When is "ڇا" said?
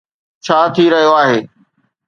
0.45-0.59